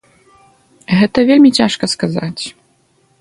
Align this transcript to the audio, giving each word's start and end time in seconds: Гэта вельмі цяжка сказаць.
Гэта 1.01 1.25
вельмі 1.31 1.51
цяжка 1.59 1.85
сказаць. 1.93 2.43